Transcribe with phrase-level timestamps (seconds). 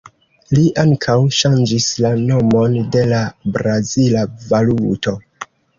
[0.53, 3.23] Li ankaŭ ŝanĝis la nomon de la
[3.59, 5.21] brazila valuto.